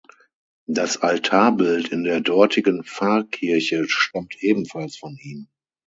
[0.65, 5.47] Das Altarbild in der dortigen Pfarrkirche stammt ebenfalls von ihm.